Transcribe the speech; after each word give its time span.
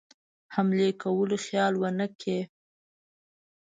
حملې 0.55 0.89
کولو 1.01 1.37
خیال 1.45 1.73
ونه 1.77 2.07
کړي. 2.19 2.39